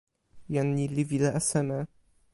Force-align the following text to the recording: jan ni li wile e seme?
jan 0.53 0.67
ni 0.75 0.85
li 0.95 1.03
wile 1.09 1.29
e 1.39 1.41
seme? 1.49 1.79